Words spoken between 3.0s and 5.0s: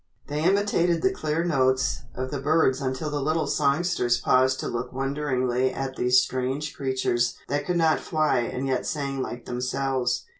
the little songsters paused to look